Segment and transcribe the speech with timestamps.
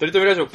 [0.00, 0.46] とりとめラジオ。
[0.46, 0.52] こ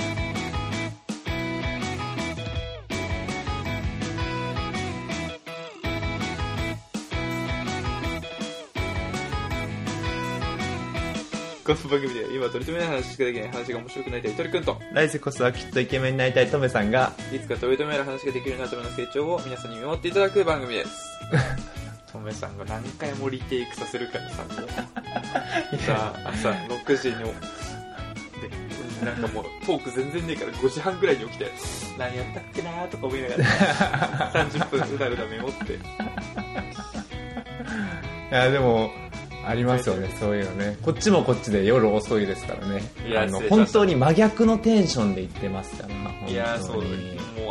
[11.70, 21.20] の番組では今取り留めない話しかできない話が面白くなりたい鳥くんと来世こそはきっとイケメンになりたいトメさんが、いつか取り留める話ができるようになっための成長を皆さんに見守っていただく番組です。
[22.12, 24.50] トメさんが何回もリテイクさせるからさ、も
[25.72, 27.34] う さあ、朝6時の、で、
[29.04, 31.52] なんかもうトーク全然ねえから5時半ぐらいに起きて、
[31.98, 33.44] 何やったっけなーとか思いながら、
[34.48, 35.78] 30分うだうだメモって、い
[38.32, 38.92] や、でも、
[39.48, 40.78] ありますよね、そういうのね。
[40.82, 42.82] こっちもこっちで夜遅いですからね。
[43.08, 46.78] いやあの、本当に真逆のテンションで言ってますから、いやーそう。
[46.78, 46.82] も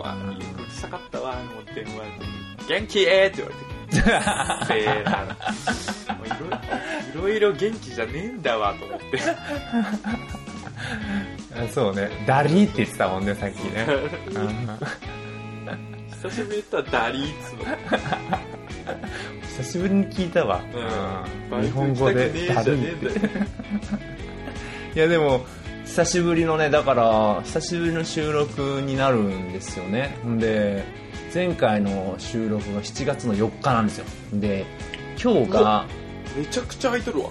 [0.01, 0.41] う、あの、うる
[0.71, 2.05] さかったわ、もう電話
[2.66, 2.80] で。
[2.80, 3.05] 元気？
[3.05, 4.83] えーって言われて。
[4.83, 5.37] せーな。
[7.15, 9.21] いろいろ元気じゃねえんだわ、と思って。
[11.57, 12.11] あそうね。
[12.27, 13.87] ダリーって言ってたもんね、さっきね。
[14.35, 15.05] うん
[16.23, 17.65] 久しぶりに言ったらダリーっつうの。
[19.43, 20.63] 久しぶりに聞いたわ。
[21.52, 21.63] うん。
[21.63, 23.13] 日本語でダリーっ
[24.93, 24.99] て。
[24.99, 25.45] いやでも
[25.85, 30.85] 久しぶりのねだから久しぶりの収録になるんですよねんで
[31.33, 34.66] 前回の収録が7月の4日なんですよで
[35.21, 35.87] 今日が
[36.37, 37.30] めちゃくちゃ空いとるわ。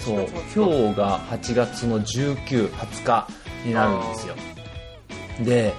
[0.00, 3.28] そう今日が8月の1920日
[3.64, 4.34] になるんですよ。
[5.42, 5.74] で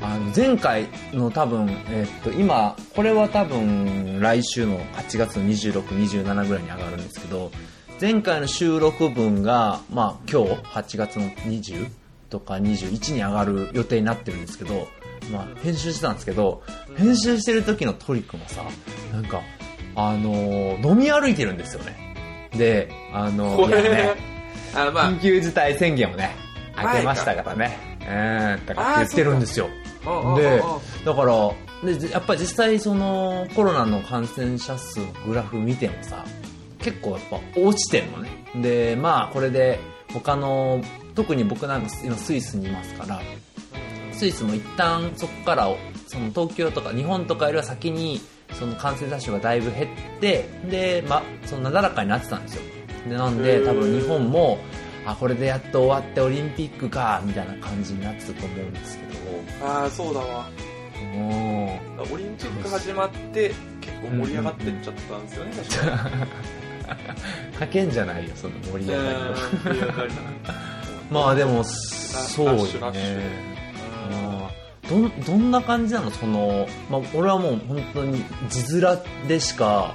[0.00, 7.50] あの前回の多分、えっと今これは多分来週の8月の2627ぐらいに上がるんですけど
[8.00, 11.90] 前回の収録分が、まあ、今日8月の20
[12.30, 14.86] とか21に上がる予定になってるんですけど、
[15.32, 16.62] まあ、編集してたんですけど
[16.96, 18.62] 編集してる時のトリックもさ
[19.12, 19.40] なんか
[19.96, 22.07] あの飲み歩いてるんですよね。
[22.56, 23.82] であのこれ。
[23.82, 24.14] ね。
[24.74, 25.10] あ、まあ。
[25.12, 26.34] 緊、急事態宣言をね、
[26.74, 27.78] 開けましたからね。
[28.00, 29.68] うん、だからって言ってるんですよ。
[30.36, 30.62] で、
[31.04, 31.52] だから、
[31.84, 36.24] でやっぱり実際そのコロナの感染者数のグラフ見てもさ、
[36.78, 38.30] 結構やっぱ落ちてるのね。
[38.56, 39.78] で、まあこれで
[40.12, 40.82] 他の、
[41.14, 43.20] 特に僕なんか今スイスにいますから、
[44.12, 45.68] スイスも一旦そこから
[46.06, 48.20] その東京とか日本とかよりは先に
[48.52, 52.62] その感染者数がだいぶ減ってで、ま、そのなだらかになってたんですよ。
[53.08, 54.58] でなんで多分日本も
[55.06, 59.66] あこれでやっと終わってオリンピックかみたいな感じになってたと思うんですけど。
[59.66, 60.46] ああ、そうだわ。
[61.14, 61.80] も
[62.12, 66.10] オリンピック始まって、結構盛り上がってっちゃったんですよね、確か
[67.56, 68.90] うかけんじゃないよその盛りに。
[68.90, 70.12] 上がりをうん盛り上がり。
[71.10, 72.62] まあでもそうね。
[72.80, 72.92] まあ
[74.88, 76.10] どんどんな感じなの？
[76.10, 79.94] その、まあ、俺はもう本当に字面でしか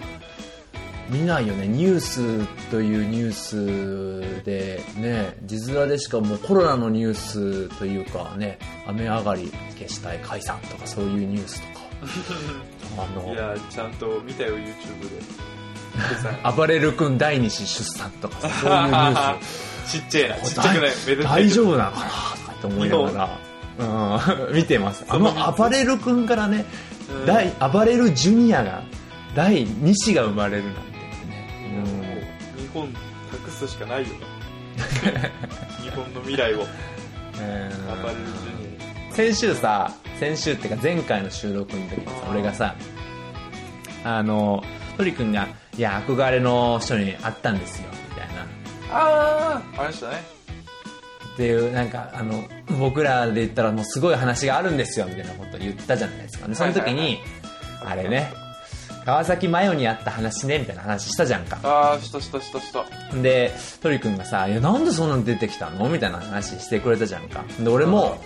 [1.10, 1.68] 見ないよね。
[1.68, 11.84] ニュースというニュースでね字面でしかもうコロナのニュースというかね雨上がり消したい解散とかそういうニュースとか。
[12.98, 15.22] あのいや、ちゃんと見たよ、YouTube で。
[16.56, 19.90] 暴れる君第二子出産とかさそういうニュース。
[19.92, 20.92] ちっちゃいな、ちっちゃくない、
[21.24, 22.06] 大丈夫なのかな？
[22.06, 23.40] とかって思いながら、
[23.80, 25.06] うん、見てます。
[25.10, 26.66] あの、暴れる君からね、
[27.12, 27.26] うん。
[27.26, 28.84] 第、暴れるジュニアが、
[29.36, 32.28] 第2子が生まれるなんてね。
[32.58, 32.94] 日本
[33.32, 35.22] 託すしかないよな
[35.82, 36.60] 日本の未来を。
[36.60, 36.66] うん。
[36.66, 42.76] 暴れるジュニ先週さ、先週っていうか前回の収録の時にさ俺がさ、
[44.04, 44.64] あの、
[44.98, 45.48] トリ君が、
[45.78, 48.44] いや、憧れの人に会ったんですよ、みたいな。
[48.92, 50.33] アああありましたね
[51.34, 52.44] っていう、なんか、あの、
[52.80, 56.56] 僕らで言ったらもうすごい話があるんですよ、みたいなことを言ったじゃないですかね。
[56.56, 57.20] その時に、
[57.84, 58.32] あれね、
[59.06, 61.60] 川崎麻世にあった話ね、みたいな話したじゃんか。
[61.64, 62.86] ああしたしたしたした
[63.22, 63.52] で、
[63.82, 65.90] トリ君がさ、いや、なんでそんなの出てきたの？
[65.90, 67.44] みたいな話してくれたじゃんか。
[67.60, 68.18] で、俺も、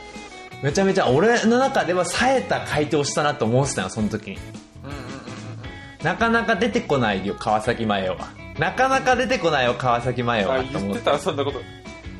[0.61, 4.37] めちゃめちゃ、俺の中では冴えた回答したなと思ってたよ、その時に。
[4.83, 4.97] うんうんうん
[6.03, 8.27] なかなか出てこないよ、川崎麻世は。
[8.59, 10.61] なかなか出てこないよ、川崎麻世は。
[10.61, 11.59] 言ってたそんなこと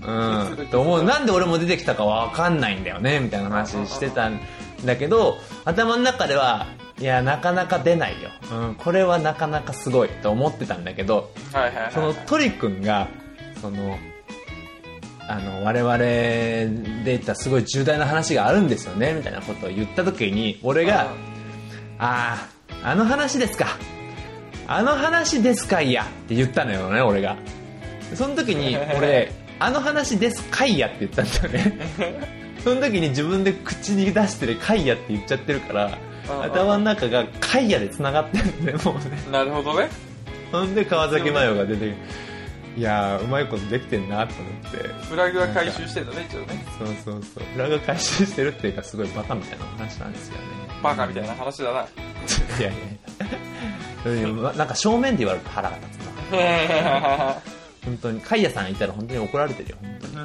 [0.08, 0.68] うん。
[0.68, 1.04] と思う。
[1.04, 4.40] なんで俺も出てきたかわかんないんだよね、みたいな話してたん
[4.86, 6.68] だけど、頭の中では、
[7.00, 8.30] いや、なかなか出ないよ。
[8.52, 13.08] うん、これはなかなかすごいと思ってたんだけど、はいはいはいそのトリ君が、
[13.62, 13.98] その、
[15.28, 16.70] あの、我々で
[17.06, 21.12] 言ったらすごい重大な話があるんですよね、みたいなことを言った時に、俺が、
[22.00, 22.48] あ
[22.82, 23.68] あ、あの話ですか。
[24.70, 27.38] あの話ですかいやって言ったのよね、俺が。
[28.16, 31.78] その時に、 俺、あの話ですかいやって言ったんだよね。
[32.64, 35.92] その時に自分で口に出してるかいやって言っちゃってるから、うん
[36.28, 39.02] 頭の中がかいやで繋がってるんだよね、もうね。
[39.32, 39.88] なるほどね
[40.52, 41.96] ほんで川崎麻世が出て
[42.76, 46.66] いやーうまいことできてんなと思ってフラグは回収してんのね、一応ね。
[46.78, 50.40] そうそうそうフラグ回収してるっていうかすごいバカみたいな話なんですよね
[50.84, 51.80] バカみたいな話だな。
[51.80, 56.02] いやいやなんか正面で言われると腹が立つ
[56.34, 57.36] な
[57.88, 58.22] 本当に。
[58.22, 60.16] カイヤさんいたら本当に怒られてるよ本当に。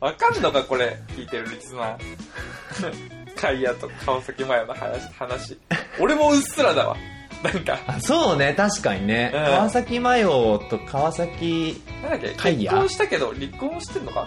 [0.00, 0.96] わかんのか、これ。
[1.08, 3.34] 聞いてるリスナー。
[3.36, 5.08] カイヤと川崎麻世の話。
[5.18, 5.58] 話。
[6.00, 6.96] 俺もうっすらだわ。
[7.42, 9.44] なんか、あそうね確かにね、うん。
[9.44, 12.72] 川崎麻世と川崎なんだっけ、カイヤ？
[12.72, 14.26] 結婚したけど、離婚してんのか？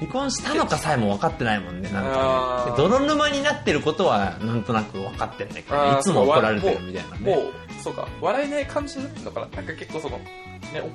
[0.00, 2.70] 離婚したのかさえも分かってないもんねなんかあー。
[2.70, 7.36] ねで泥沼になってることはなんとなく分かってるんだけど、あーいつも怒られてるみたいなね。
[7.36, 9.56] もう、そうか、笑えない感じになってんのかな？
[9.56, 10.24] なんか結構その、ね、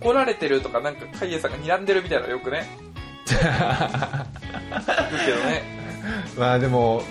[0.01, 2.65] 怒られてるとか、なんかカイヤさんが睨んでるみたいなのよくね。
[3.27, 3.41] 言う
[5.25, 5.63] けどね。
[6.37, 7.03] まあでも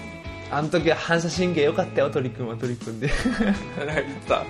[0.50, 4.44] あの時は反射神経良かったよ鳥くんは鳥くんで 言ってた。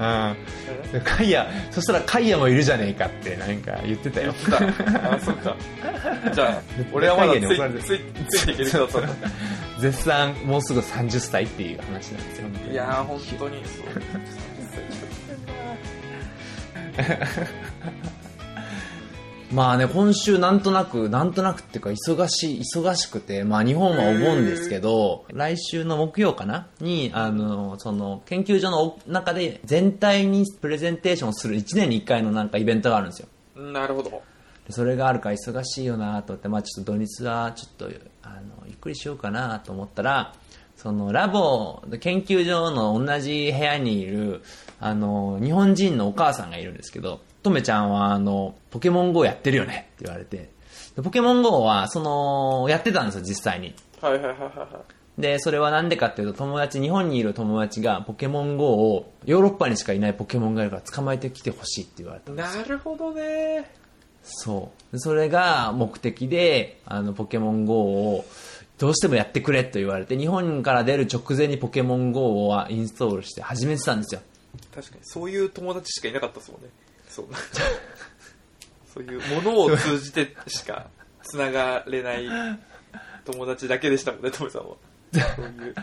[0.00, 0.36] うん
[1.04, 5.14] カイヤそしたらカイヤもいるじゃねえかってなんか言ってたよ言ってた。
[5.14, 5.56] あ、そっか。
[6.32, 6.62] じゃあ、
[6.92, 7.40] 俺はまだつい
[7.82, 9.08] ついついていける人だったんだ。
[9.78, 13.86] 絶賛もうすぐ30歳っていう話なんですよいやー、本当に、そう。
[19.52, 26.66] まあね、今週なんとなく、なんとなくっていうか忙しい、忙しくて、まあ日本はお盆ですけど、来週の木曜かな？
[26.80, 33.28] に、あの、その、研究所の中で全体にプレゼンテーションをする1年に1回のなんかイベントがあるんですよ。
[33.72, 34.22] なるほど。
[34.68, 37.86] でそれがあるから忙しいよなと思って、まあちょっと土日はちょっと、
[38.22, 40.34] あの、ゆっくりしようかなと思ったら、
[40.76, 44.42] そのラボ、研究所の同じ部屋にいる、
[44.78, 50.50] あの、日本人のお母さんがいるんですけど、とめちゃんはあの、ポケモン GO やってるよねって言われて、
[50.96, 53.74] でポケモン GO は、その、やってたんですよ、実際に。
[54.02, 54.82] はいはいはいはいは
[55.16, 62.36] で、それはなんでかっていうと、友達、日本にいる友達がポケモン GO を、ヨーロッパにしかいないポケモンがいるから捕まえてきてほしいって言われたんい。
[62.36, 63.68] ですよなるほどね。
[64.28, 64.98] そう。
[64.98, 68.24] それが目的で、あの、ポケモン GO を、
[68.78, 74.20] どうしてもやってくれと言われて、日本から出る直前にポケモン GO をインストールして始めてたんですよ。
[74.74, 76.68] 確かに、そういう友達しかいなかったですもんね。
[77.08, 77.26] そう。
[78.94, 80.88] そういうものを通じてしか
[81.22, 82.28] 繋がれない
[83.24, 84.76] 友達だけでしたもんね、トメさんは。
[85.12, 85.74] そういう。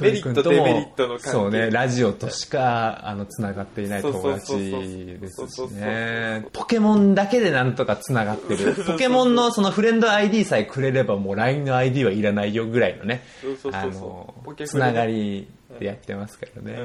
[0.00, 4.56] メリットデメリットの関係そうね、ラジオとしか、あの、繋がっていない友達
[5.20, 6.46] ですしね。
[6.52, 8.74] ポケモンだけでなんとか繋がってる。
[8.86, 13.22] ポケモンのそのフレンド ID さえくれればもう LINE の ID はいらないよぐらいのね
[13.72, 14.34] あの
[14.66, 15.48] つながり
[15.78, 16.78] でやってますからね。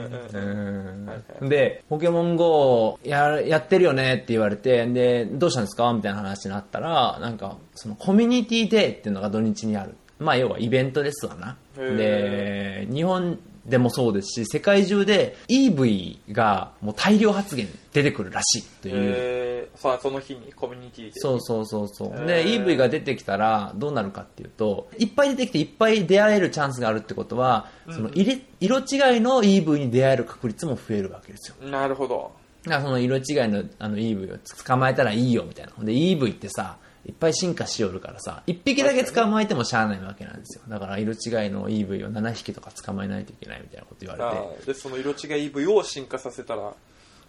[1.41, 9.95] で、ポケモン GO ややってるよねって言われて、で、どうしたんですかみたいな話になったら、なんか、そのコミュニティデーっていうのが土日にある。
[10.19, 11.57] まあ、要はイベントですわな。
[11.77, 18.95] へで、日本でもそうですし、世界中で EV がもう大量発言出てくるらしいという。
[18.95, 21.11] えー、さあ、その日にコミュニティで。
[21.15, 22.23] そうそうそうそう。
[22.23, 31.69] へで、ー EV が出てきたらどうなるかっていうと、いっぱい出てきていっぱい出会えるチャンスがあるってことは、その入れ色違いの EV に出会える確率も増えるわけですよ。
[31.69, 32.31] なるほど。
[32.63, 35.71] だからその色違いのあの EV を捕まえたらいいよみたいな。
[35.83, 40.63] で、EV ってさ、いっぱい進化しよるからさ、一匹だけ捕まえてもしゃあないわけなんですよ。
[40.67, 44.63] だから色違いの EV を7匹とか捕まえないといけないみたいなこと言われあて。
[44.63, 46.73] ーで、その色違い EV を進化させたら、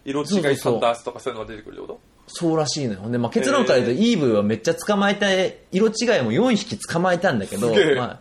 [0.04, 2.00] 色違いサンダースとかそういうのが出てくるってこと？
[2.26, 3.10] そうらしいのよ。
[3.10, 8.20] で、まあ、結論から言うと、イーブはめっちゃ捕まえて、色違いも4匹捕まえたんだけどまあ、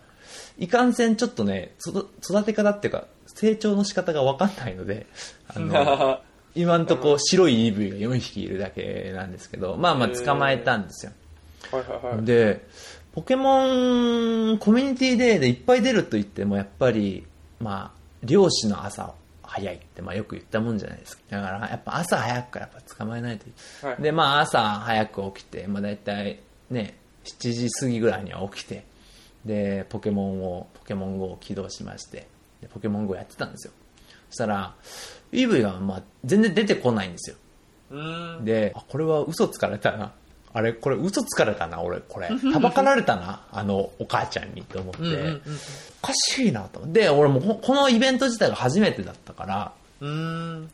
[0.58, 1.92] いかんせんちょっとね、そ
[2.24, 5.08] 育て方っていうか、成長の仕方がわかんないので、
[5.48, 6.20] あの、
[6.56, 11.12] 今んとこ白い EV が4匹いるだけなんですけど、まあまあ捕まえたんですよ。
[11.72, 12.26] はいはいはい。
[12.26, 12.66] で、
[13.14, 17.26] ポケモンコミュニティデーでいっぱい出ると言っても、やっぱり、
[17.60, 19.14] まあ、漁師の朝
[19.44, 21.24] 早いって、まあよく言ったもんじゃないですか。
[21.30, 23.94] だから、やっぱ朝早くからやっぱ捕まえないといけない。
[23.94, 26.40] はいで、まあ朝早く起きて、まあ大体
[26.70, 28.86] ね、7時過ぎぐらいには起きて、
[29.46, 32.28] で、ポケモンを、ポケモン GO を起動しまして、
[32.62, 33.74] でポケモン GO やってたんですよ。
[34.30, 34.76] そしたら、
[35.32, 37.36] EV がまあ全然出てこないんですよ。
[38.44, 40.14] で、あ、これは嘘つかれたな。
[40.54, 42.28] あれ、これ嘘つかれたな、俺、これ。
[42.28, 45.00] はばかられたな、あの、お母ちゃんにと思って。
[46.04, 46.82] おかしいなと。
[46.88, 50.70] で、俺もほこのイベント自体が初めてだったから、うーん。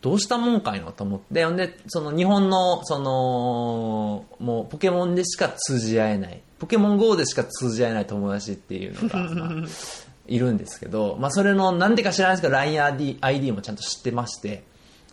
[0.00, 9.50] どうしたもんかいなと思って、ほんで、その日本の、その、もうポケモンでしか通じ合えない、ポケモン GO でしか通じ合えない友達っていうのが、まあ、
[10.28, 14.62] いるんですけど、まあそれの、なんでか知らないですけど、LINEID ID もちゃんと知ってまして、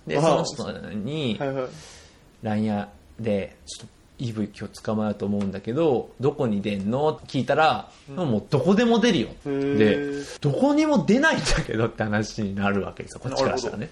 [0.06, 1.40] で、あその人に。
[2.44, 2.86] LINE
[3.20, 7.10] で、ちょっと EV 今日捕まえようと思うんだけどどこに出んの？
[7.10, 9.28] って聞いたら、もうどこでも出るよ。
[9.44, 13.90] でどこにも出ないんだけどって話になるわけですよこっちからしたらね。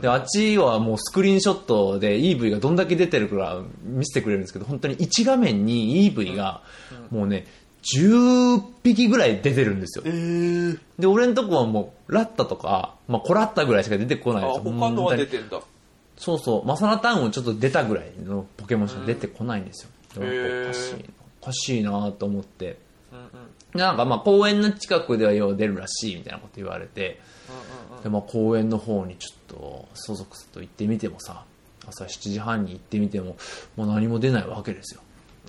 [0.00, 6.62] であっちはもうスクリーンショットで EV がどんだけ出てるか見せてくれるんですけど本当に1画面に EV が
[7.10, 7.46] もうね
[7.82, 10.04] 10匹ぐらい出てるんですよ。
[10.06, 14.62] えー、で俺のとこはもうラッタとか、まあ、コラッタぐらいしか出てこないですよ。
[14.64, 15.60] 他のは出てんだ
[16.20, 16.66] そうそう。
[16.66, 20.92] マサラタウンをちょっと出たぐらいのポケモンしか出てこないんですよ、うんおかしい。
[20.92, 21.00] な
[21.40, 22.78] おかしいなと思って。
[23.10, 23.26] うんうん。
[23.72, 27.20] でなんかまあ公園の近くではよう出るらしいみたいなこと言われて。
[27.48, 31.44] うんうんで、まあ、公園の方にちょっと相続と行ってみてもさ
[31.86, 33.36] 朝7時半に行ってみても
[33.76, 35.00] もう何も出ないわけですよ。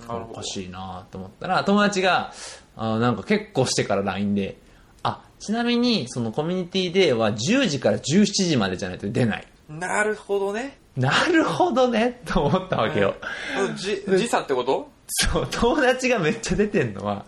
[0.08, 2.32] おかしいなと思ったら友達が
[2.76, 4.56] あなんか結構してから LINE で
[5.02, 10.78] あちなみにそのコミュニティデーは10時から17時までじゃないと出ないなるほどね。
[10.96, 13.14] なるほどねと思ったわけよ、
[13.58, 13.76] うん。
[13.76, 14.90] じ時差ってこと？
[15.06, 17.24] そう友達がめっちゃ出てんのは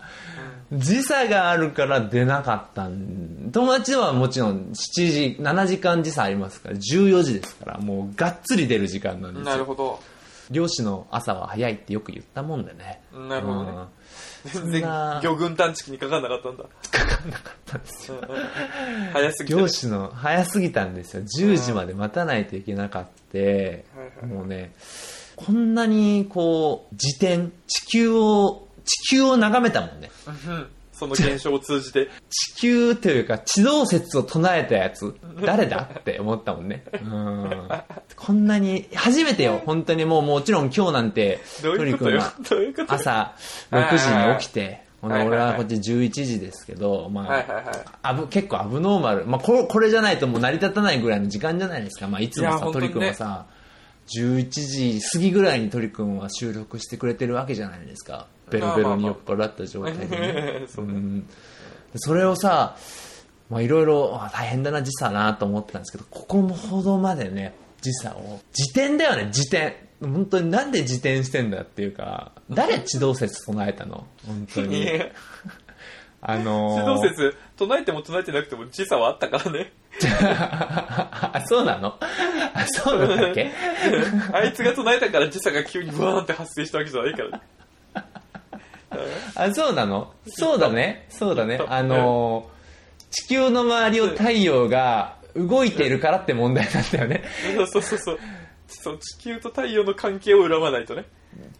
[0.71, 3.49] 時差があるから出なかったん。
[3.51, 9.51] 友達はもちろん7時7時間時差ありますから14時ですからもうがっつり出る時間なんですよ。
[9.51, 9.99] なるほど
[10.51, 13.01] 漁師の朝は早いってよく言ったもんでね。
[13.13, 13.71] なるほどね。
[13.71, 13.73] う
[14.47, 14.51] ん。
[14.51, 15.19] 全然な。
[15.21, 16.63] 魚群探知機にかかんなかったんだ。
[16.63, 18.21] かかんなかったんですよ
[19.13, 19.61] 早すぎてね。
[19.61, 21.23] 漁師の早すぎたんですよ。
[21.23, 23.15] 10時まで待たないといけなかった
[24.25, 24.73] もうね
[25.35, 30.09] こんなにこう自転地球を地球を眺めたもんね。
[30.47, 32.09] うんその現象を通じて。
[32.29, 35.13] 地球というか地動説を唱えたやつ
[35.45, 36.83] 誰だって思ったもんね。
[36.93, 37.67] うん。
[38.15, 43.35] こんなに初めてよ本当にもうもちろん今日なんてどういうことよトリ君は朝
[43.71, 47.65] 6時に起きて俺はこっち11時ですけど、まあ、はいはいはい。
[48.01, 53.45] あぶ結構アブノーマル、まあ、これこれじゃないともう成り立たないぐらいの時間じゃないですか、まあ、いつもさトリ君はさ
[54.07, 58.27] 11時過ぎぐらいにトリ君は収録してくれてるわけじゃないですか。
[58.49, 60.65] ベロベロに酔っ払った状態でね。
[60.69, 60.93] そうね。
[60.93, 61.29] うん。
[61.95, 62.77] それをさ
[63.49, 69.85] まあいろいろあ大変だな時差なと思ったんですけどここほどまでね時差を自転だよね自転。
[70.01, 74.05] 本当になんで自転してんだっていうか誰地動説唱えたの？
[74.27, 75.05] 本当いにや。
[76.21, 79.71] あのー、地動説唱えても唱えてなくても時差はあったからね。
[80.29, 81.97] あ、そうなの？
[82.53, 83.51] あ、そうなんだっけ？
[84.33, 87.41] あいつが唱えたから時差が急にバーンって発生したわけじゃないからね。
[89.35, 90.13] あ、そうなの？
[90.27, 91.05] そうだね。
[91.09, 91.59] そうだね。
[91.67, 92.55] あのー
[93.11, 97.23] 地球の周りを太陽が動いてるからって問題なんだよね。
[97.55, 98.19] そうそうそうそう。
[98.67, 101.05] そう地球と太陽の関係を恨まないとね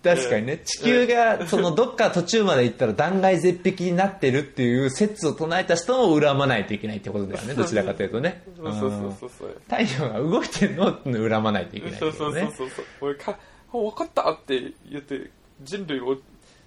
[0.04, 0.58] 確かにね。
[0.60, 7.54] 地球が、その、どっか途中まで行ったら弾丸絶壁になってるっていう説を唱えた人も恨まないといけないってことだよね。
[7.56, 8.44] どちらかというとね。
[8.56, 9.32] そうそうそう。
[9.40, 12.12] そう太陽が動いてるのを恨まないといけないってそう。
[12.14, 12.32] そう。
[12.34, 12.86] そうそう。
[13.02, 13.38] 俺か
[13.74, 16.18] あ分かったって言って人類を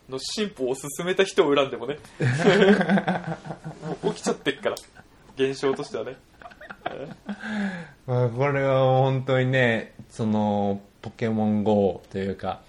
[0.08, 1.98] の進歩を進めた人を恨んでもね
[4.02, 4.76] もう起きちゃってっから
[5.36, 6.16] 現象としてはね
[8.06, 12.67] まあ、これは本当にね、その、ポケモン GO というか、じ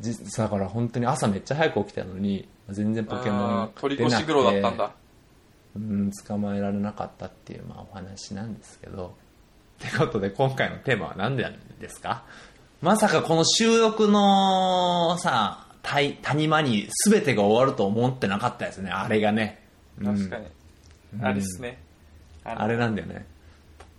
[0.00, 4.92] だから本当に朝めっちゃ早く起きたのに、全然ポケモン取り越し黒だったんだ。
[5.76, 9.14] うん、捕まえられなかったっていう、まあ、お話なんですけど。
[9.78, 11.44] ってことで、今回のテーマは何で
[11.78, 12.24] ですか？
[12.80, 19.62] まさかこの収録のさ、谷谷間に全てが終わると思ってなかったですね、あれがね。
[20.00, 20.46] うん確かに、
[21.22, 21.78] あれっすね。
[22.44, 23.26] あれなんだよね。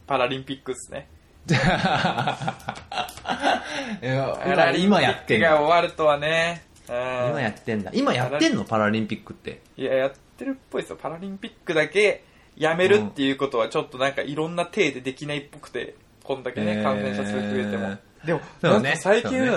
[0.07, 1.07] パラリンピックっすね
[4.01, 5.57] いや今やってんがの。
[5.63, 6.63] 終わるとはね。
[6.89, 6.95] うん。
[7.31, 7.91] 今やってんだ。
[7.93, 8.63] 今やってんの？
[8.65, 9.61] パラリンピックって。
[9.77, 10.97] いややってるっぽいですよ。
[11.01, 12.23] パラリンピックだけ
[12.57, 17.97] やめるっていうことはちょっとなんかいろんな体でできないっぽくてこんだけね感染者数増えても。
[18.25, 18.73] でもそうね。
[18.79, 19.51] なんか最近、ね。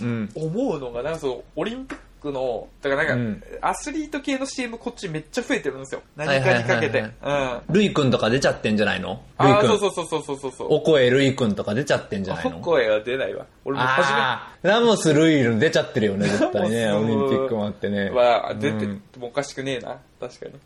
[0.00, 0.30] うん。
[0.34, 3.42] 思うのがなんかそのオリンピックのだからなんか、うん。
[3.60, 6.02] アスリート系の CM こっちめっちゃ増えてるんですよ。
[6.16, 7.00] 何かにかけて。
[7.00, 7.12] うん。
[7.22, 9.20] あルイ君とか出ちゃってんじゃないの？
[9.40, 9.90] ルイあーそう君。
[9.90, 10.68] そうそうそうそうそう。
[10.70, 12.60] お声ルイ君とか出ちゃってんじゃないの？
[12.60, 13.44] 声は出ないわ。
[13.64, 16.92] 俺も初めああ、ラモス・ルイル出ちゃってるよね、絶対ね。
[16.92, 18.10] オリンピックもあってね。
[18.10, 19.02] は出てうん。
[19.18, 19.98] もおかしくねえな。
[20.20, 20.52] 確かに。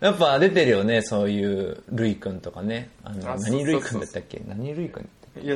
[0.00, 2.90] やっぱ出てるよね、そういうルイ君とかね。
[3.04, 4.42] あの何ルイ君だったっけ？
[4.46, 5.08] 何ルイ君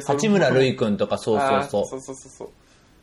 [0.06, 1.86] 八村ルイ君とかそうそうそう。
[1.86, 2.48] そうそうそうそう。
[2.48, 2.52] うん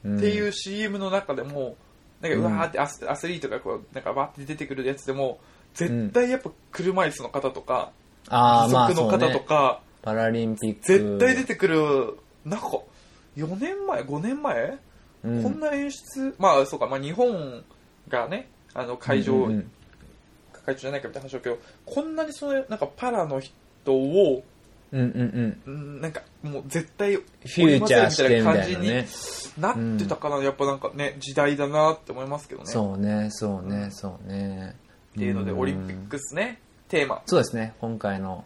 [0.06, 1.76] っていう CM の中でも
[2.22, 5.40] なんかうわーってアスアスリートがこうなんかバーって出てくるやつでも
[5.74, 7.92] 絶対やっぱ車椅子の方とか
[8.30, 9.40] ああ、まあ義足の方と。
[9.40, 10.80] かパラリンピック。
[10.84, 12.68] 絶対出てくるなんか
[13.38, 14.78] 4年前5年前？
[15.24, 15.44] うん。
[15.44, 16.36] こんな演出？
[16.38, 17.64] まあそうかまあ日本
[18.10, 19.72] がねあの会場うんうん
[20.66, 23.54] 会長じゃないかみたいな話をけどこんなにそのなんかパラの人
[23.94, 24.44] を
[24.94, 29.08] うんうんなんかもう絶対フューチャーしてみたいな感じにね。
[29.60, 32.68] なってたかな、やっぱなんかね時代だなって思いますけどね。
[32.68, 34.76] そうね、そうね、そうね。
[35.12, 35.60] っていうのでん。
[35.60, 36.60] オリンピックっすね。
[36.90, 37.24] テーマ。
[37.26, 38.46] そうですね、今回の。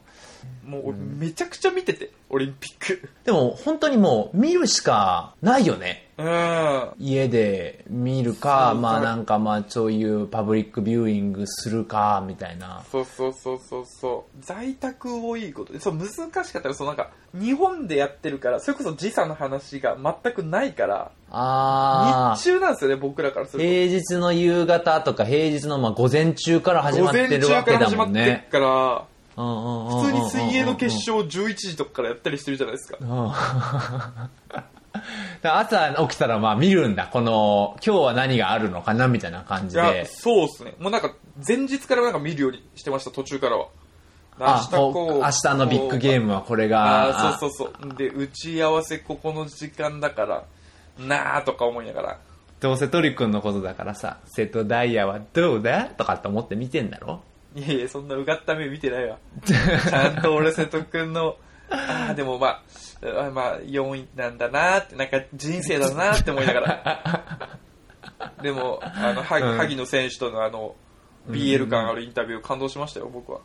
[0.66, 3.10] もう俺めちゃくちゃ見ててオリンピック。
[3.26, 6.07] でも本当にもう見るしかないよね。
[6.18, 6.92] うん。
[7.00, 12.84] 家で見るか、まあなんかまあそういうパブリックビューイングするか、みたいな。
[12.92, 14.44] そうそうそうそうそう。
[14.44, 23.70] 在宅多いことでそう難しかったらそうなんか日本でやってるからそれこそ時差の話が全くないからあ日中なんですよね僕らからすー、ると。
[23.70, 28.50] 平日の夕方とか平日のまあ午前中から始まってるわけだもん午前中から始まってねっ。
[28.50, 29.06] から
[29.36, 32.98] 普普通に水泳の決勝11時とかからやったりしてるじゃないですか。
[33.00, 33.32] うん
[35.48, 37.08] 朝起きたらまあ見るんだ。
[37.08, 40.06] この、今日は何があるのかなみたいな感いやじで。
[40.06, 41.14] そうっすねもうなんか
[41.48, 43.70] 前日からなんか見るようにしてました途中からは
[44.40, 47.10] あ、こう明日のビッグゲームはこれが。
[47.10, 50.44] あーそうそうそうで打ち合わせここの時間だから
[51.00, 52.20] なあとか思いながら
[52.60, 57.22] どうせトリ君のことだからさ、瀬戸ダイヤはどうだとかって思って見てんだろ？
[57.56, 61.38] いやいやそんなうがった目見てないわちゃんと俺瀬戸君の
[61.70, 67.60] ああでもまああまあ4位なんだなってなんか人生だなって思いながら。
[68.42, 69.58] でもあのはうん。
[69.58, 70.76] 萩野選手とのあの
[71.30, 73.42] BL 感あるインタビュー感動しましたよ僕は。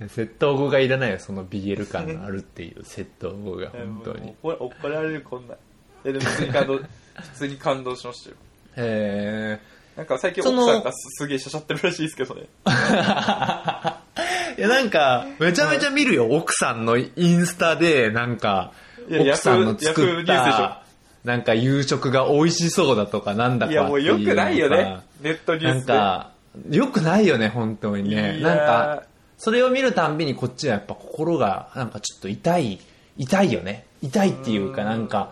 [0.00, 4.34] 窃盗語がいらないよ、その BL 感があるっていう窃盗語が、 本当に。
[4.42, 5.56] 怒られるこんな。
[6.02, 6.78] でも普通に感動
[7.14, 8.36] 普通に感動しましたよ。
[8.76, 9.60] へ
[9.96, 13.94] なんか最近奥さんがすすげえしゃしゃってるらしいですけどねー。
[14.58, 18.72] いや、なんか、めちゃめちゃ見るよ、奥さんのインスタで、なんか、
[19.10, 20.82] 奥さんの作った、
[21.24, 26.30] なんか夕食が美味しそうだとか、なんだかいやもうよくないよねネットニュなんースでか、
[26.70, 28.40] よくないよね、本当にいね。
[28.40, 29.02] やなんか、
[29.38, 32.80] それを見るたんびにこっちはやっぱ心が、なんかちょっと痛い、
[33.16, 33.86] 痛いよね。
[34.02, 35.30] 痛いっていうか、うんなんか、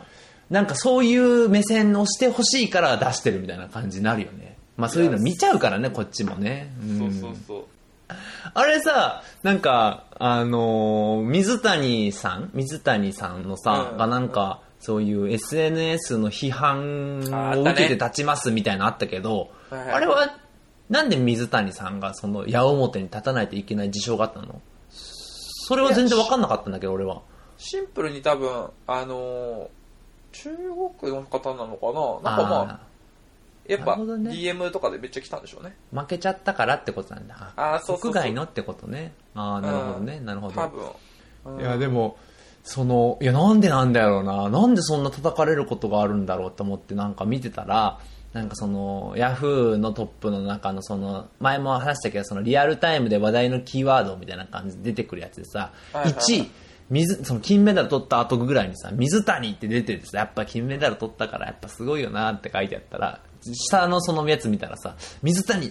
[0.50, 4.57] なんかそういう目線をしてほしいから出してるみたいな感じになるよね。
[4.76, 6.73] まあそういうの見ちゃうからね、こっちもね。
[6.83, 7.64] んそうそうそう。
[8.55, 12.50] あれさ、なんか、あのー水谷さん？
[12.55, 13.99] 水谷さんのさ、うん。
[13.99, 17.19] がなんか、そういう SNS の批判
[17.57, 19.90] を受けて立ちますみたいなのあったけど、はいはい。
[19.93, 20.38] あれは、
[20.88, 24.63] なんで水谷さんがその矢面に立たないといけない事象があったの？
[24.91, 27.21] それは全然分かんなかったんだけど、俺は。
[27.58, 29.69] シンプルに多分あのー
[30.42, 30.50] 中
[31.00, 31.86] 国の方なのか
[32.22, 32.36] な？
[32.36, 32.88] なんかまあ
[33.66, 34.30] やっぱね。
[34.30, 35.76] DM とかでめっちゃ来たんでしょうね。
[35.92, 37.52] 負けちゃったからってことなんだ。
[37.54, 39.12] あーそうそう国外のってことね。
[39.34, 40.54] ああ、なるほどね、なるほど。
[40.54, 40.86] 多分。
[41.56, 41.60] うん。
[41.60, 42.16] いや、でも、
[42.64, 44.48] その、いや、なんでなんだろうな。
[44.48, 47.98] なんでそんな叩かれることがあるんだろうと思ってなんか見てたら、
[48.32, 56.22] なんかその、ヤフーのトップの中のその、前も話したけど、そのリアルタイムで話題のキーワードみたいな感じで出てくるやつでさ、はいはいはい。
[56.22, 56.50] 1位、
[56.90, 63.20] 水、その金メダル取った後ぐらいにさ、水谷って出ててさ、やっぱ金メダル取ったからやっぱすごいよなって書いてあったら、
[63.52, 65.70] 下のそのやつ見たらさ、水谷、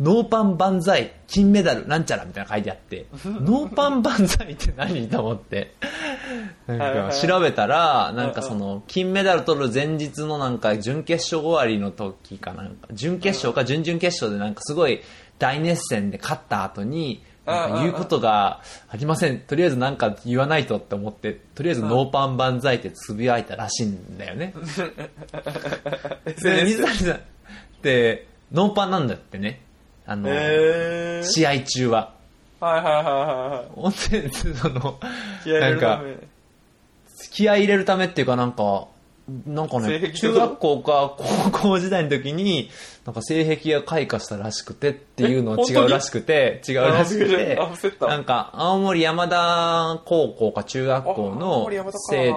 [0.00, 5.74] ノーパン万歳、金メダル、なんちゃらみたいなの書いてあって、 ノーパン万歳って何と思って。
[6.66, 6.78] なん
[7.10, 15.00] か調べたら、なんかその、金メダル取る前日のなんか準決勝終わりの時かなんか、準決勝か準々決勝でなんかすごい
[15.38, 19.40] 大熱戦で勝った後に、なんか言うことがありません。
[19.40, 24.52] とりあえずなんか言わないとって思って、とりあえずノーパン万歳ってつぶやいたらしいんだよね。
[26.42, 27.20] で、水谷さんっ
[27.82, 29.62] て、ノーパンなんだってね。
[30.06, 32.12] あの、えー、試合中は。
[32.60, 34.98] はいはいはいはいはいほんで、その、
[35.44, 36.16] 気合い入れるため
[37.30, 38.88] 気合い入れるためっていうかなんか、
[39.46, 42.70] なんかね、中学校か高校時代の時に、
[43.04, 51.68] なんか性癖が開花したらしくてっていうのは違うらしくて、違うらしくあてなんか青森山田高校か中学校の
[52.10, 52.34] 生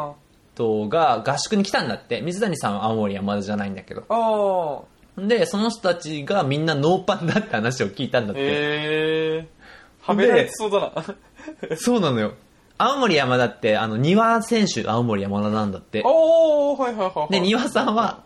[0.55, 2.21] 徒が合宿に来たんだって。
[2.21, 4.85] 水谷さんは青森山田じゃないんだけど。
[5.17, 8.41] で、その人たちがみんなノーパンだって話を聞いたんだって。
[8.43, 10.91] えー、はめられてそうだ
[11.69, 12.33] なそうなのよ。
[12.83, 16.01] 青森山田って、あの、庭選手が青森山田なんだって。
[16.05, 18.23] おーはいはいはいはいで、庭さんは、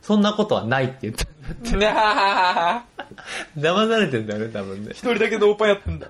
[0.00, 1.76] そんなことはないって言った。
[1.76, 1.92] な
[2.78, 2.84] あ
[3.56, 4.90] 騙されてんだよね、多分ね。
[4.92, 6.08] 一人だけノーパンやってんだ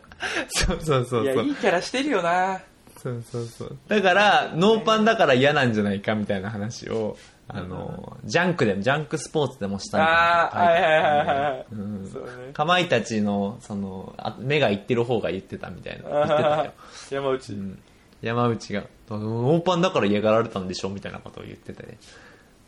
[0.48, 2.60] そうそうそういやそういいキャラしてるよな
[3.02, 3.78] そうそうそう。
[3.88, 16.08] だから、ノーパンだから嫌なんじゃないかみたいな話を、あの、ジャンクでも、ジャンクスポーツでもしたいなああはいはいはいはいはいうんそうねかまいたちの、その、あ目がいってる方が言ってたみたいな。
[16.08, 16.72] 言ってたよ。
[17.10, 17.82] 山内、うん
[18.22, 21.98] 山内が、ノーパンだから嫌がられたんでしょみたいなことを言っててね。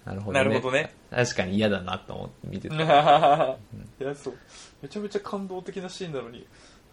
[0.04, 0.44] なるほどね。
[0.44, 0.94] なるほどね。
[1.10, 2.74] 確かに嫌だなと思って見てた。
[2.74, 4.34] いやそう
[4.82, 6.46] めちゃめちゃ感動的なシーンなのに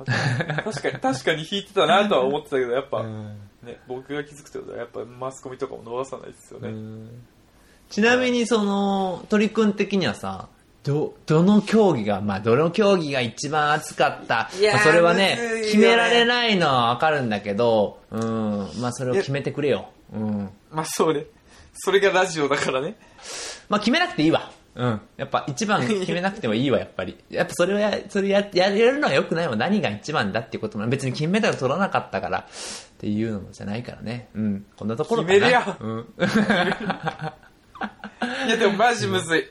[0.05, 6.69] 確かに、確かに弾いてたなとは思ってたけど、やっぱ、うんね、僕が気づくってことは、やっぱマスコミとかも逃さないですよね。
[7.93, 10.47] ちなみにその鳥くん的にはさ
[10.83, 14.49] どどの競技がまあどの競技が一番熱かった？
[14.59, 15.61] いやーまあそれはねね。
[15.65, 19.89] 決められないのはわかるんだけどうんまあそれを決めてくれよ。
[20.11, 20.49] うん。
[20.71, 21.25] まあそうね。
[21.75, 22.95] それがラジオだからね。
[23.69, 24.51] まあ決めなくていいわ。
[24.75, 25.01] うん。
[25.17, 27.15] やっぱ一番 決めなくてもいいわやっぱり。
[27.29, 32.43] やっぱそれをやそれややれるのはよくないわ何が一番だっていうことも別に金メダル取らなかったからっ
[32.97, 34.29] ていうのじゃないからね。
[34.35, 34.65] うん。
[34.75, 35.33] こんなところかな。
[35.35, 36.05] 決めるやうん
[38.47, 39.49] いやでもマジむずい。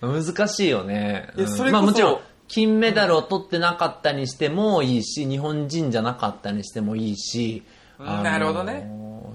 [0.00, 1.30] 難しいよね。
[1.34, 7.62] それこそまあもちろん、金メダルを取ってなかったにしてもいいし、日本人じゃなかったにしてもいいし、
[7.98, 8.86] うんあのーなるほどね。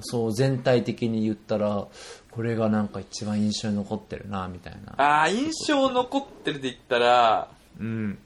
[0.01, 1.87] そう、全体的に言ったら、
[2.31, 4.93] これがなんか一番印象に残ってるな、みたいな。
[4.97, 8.17] ああ、印象残ってるで言ったら、うん。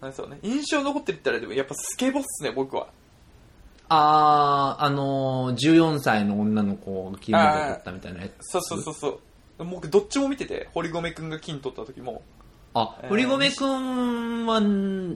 [0.00, 0.38] なんそうね。
[0.42, 2.88] 印象残ってるって言ったら、でもやっぱスケボーっすね、僕は。
[3.88, 8.32] あー、あのー、14歳の女の子が金メダル取ったみたいなやつ。
[8.52, 9.08] そうそうそうそ
[9.60, 9.64] う。
[9.64, 12.22] 僕どっちも見てて、堀米くんが金取った時も。
[12.74, 14.60] あえ、ー堀米くんは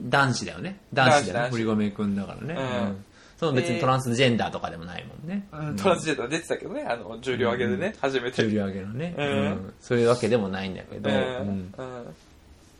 [0.09, 0.79] 男子だよね。
[0.93, 1.49] 男子だよね。
[1.51, 2.55] 堀米くんだからね。
[2.55, 2.87] うん。
[2.87, 3.05] うん。
[3.37, 5.47] その別にトランスジェンダーとかでもないもんね。
[5.51, 8.43] うん、トランスジェンダー出てたけどね、あの、重量上げでね、初めて。
[8.47, 9.25] 重量上げのね、うん。
[9.27, 9.73] うん。
[9.81, 11.19] そういうわけでもないんだけど、ううん。
[11.19, 12.15] んうん。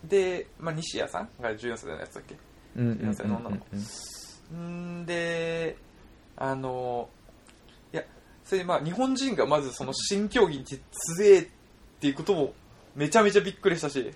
[0.10, 2.36] で、まあ、西谷さんが14歳のやつだっけ？
[2.78, 2.88] うん。
[2.92, 2.98] うん。
[2.98, 3.76] 14歳の女の子。
[3.76, 3.80] ん
[5.06, 5.78] で、
[6.36, 7.10] あの、
[7.94, 8.04] いや、
[8.44, 10.80] それでまあ、日本人がまずその新競技に強
[11.22, 11.48] えっ
[12.00, 12.54] ていうことも
[12.96, 14.12] めちゃめちゃびっくりしたし、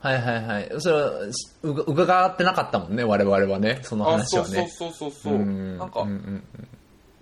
[0.00, 0.70] はいはいはい。
[0.78, 1.10] それは
[1.62, 6.44] うが伺ってなかったもんね我々はねそのあ、話はねそうそうそうそうそう、んなんかうん、うん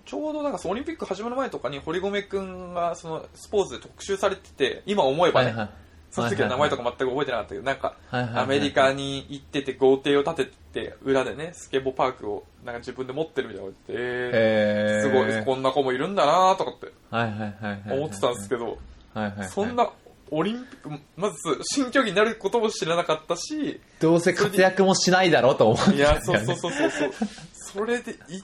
[0.06, 5.70] ちょうどなんかそのオリンピック始まる前とかに堀米くんがそのスポーツで特集されてて、今思えばね、はいはい
[6.10, 15.08] その時は名前とか全く覚えてなかったけど、なんか、アメリカに行ってて豪邸を建てて、裏でね、スケボーパークをなんか自分で持ってるみたいなこと言って、えへー。
[15.08, 19.48] ーすごい、こんな子もいるんだなとかってはいはいはいはいはい思ってたんですけど、はいはいはい。
[19.48, 19.90] そんな
[20.32, 27.10] オリンピック、まず新競技になることも知らなかったし、どうせ活躍もしないだろうと思っていや、そうそうそうそうそう、
[27.54, 28.42] それで1位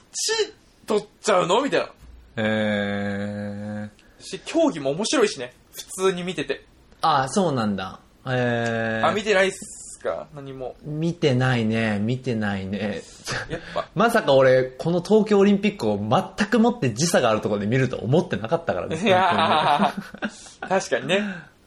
[0.85, 1.89] 取っちゃうのみたいな。
[2.37, 4.23] へー。
[4.23, 6.65] し、競技も面白いしね、普通に見てて。
[7.01, 7.99] あそうなんだ。
[8.25, 9.07] へー。
[9.07, 10.27] あ、見てないっすか？
[10.35, 10.75] 何も。
[10.83, 11.99] 見てないね。
[11.99, 13.01] 見てないね。
[13.49, 18.99] やっぱ、 まさか俺この東京オリンピックを全くもって時差があるところで見ると思ってなかったからね。
[19.01, 20.67] いやー。
[20.67, 21.23] 確かにね。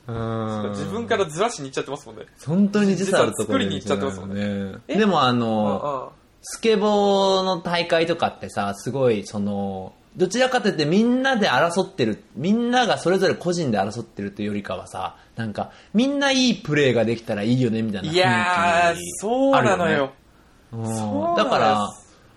[0.07, 0.71] うん。
[0.71, 2.25] 自分からずらしに行っちゃってますもんね。
[2.47, 4.79] 本当に時差あるところ作りに行っちゃってますもんね。
[4.89, 4.97] え？
[4.97, 20.13] でもあうんの、うんスケボーの大会とかってさ、すごい、その、どちらかというとみんなで争ってる、みんながそれぞれ個人で争ってるというよりかはさ、なんか、みんないいプレーができたらいいよね、みたいな雰囲気いやー、そうなのよ。
[20.73, 21.89] うんだから、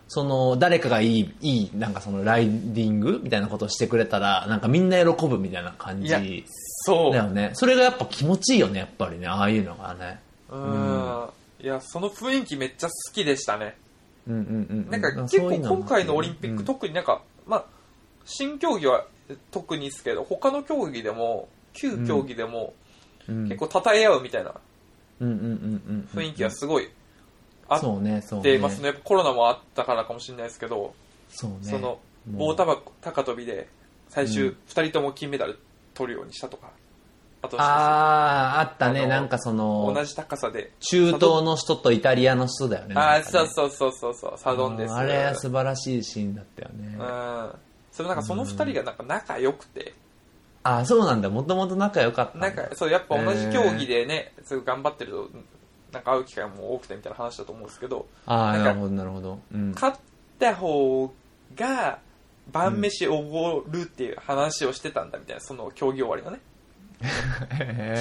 [0.07, 6.45] その、誰かがいい、いい、なんかその、ライディングみたいなことをしてくれたら、なんかみんな喜ぶみたいな感じ
[6.85, 7.15] そう。
[7.15, 7.51] よね。
[7.53, 10.19] それがやっぱ気持ちいいよね、やっぱりね、ああいうのがね。
[10.51, 11.29] うん。
[11.59, 13.75] いや、その雰囲気めっちゃ好きでしたね。
[14.27, 14.89] うんうんうんうん。
[14.91, 17.65] なんか結構今回のオリンピック、うん特になんか、まあ、
[18.25, 19.05] 新競技は
[19.51, 22.73] 特にですけど、他の競技でも、旧競技でも、
[23.27, 24.53] うん結構称え合うみたいな
[25.21, 26.89] 雰囲気がすごい
[27.69, 28.41] あっ。
[28.41, 28.93] てますね。
[29.03, 30.93] コロナもあったからかもしれないですけど、
[31.29, 31.57] そうね。
[31.61, 33.69] その、棒高高跳びで、
[34.09, 35.57] 最終うん2人とも金メダル
[35.93, 36.71] 取るようにしたとか、
[37.43, 39.05] あと、ああ、あったね。
[39.05, 42.95] なんかその同、じ高さで、中東の人とイタリアの人だよね。
[42.95, 44.91] ああ、そうそうそうそうそう、サドンです。
[44.91, 46.95] うんあれは素晴らしいシーンだったよね。
[46.97, 47.55] うん。
[47.91, 49.93] それなんかその2人がなんか仲良くて、
[50.63, 51.29] ああ、そうなんだ。
[51.29, 52.47] もともと仲良かったんだ。
[52.47, 55.29] なんか、そう、やっぱ同じ競技でね、すごい頑張ってると、
[55.91, 59.39] なんか会う機会も多くてみたいな話だと思うんですけど、ああ、なんかなるほど、なるほど。
[59.53, 59.71] うん。
[59.71, 59.97] 勝っ
[60.39, 61.13] た方
[61.55, 61.99] が
[62.51, 66.39] 晩飯おごるっていう話をしてたんだみたいな、その競技終わりのね。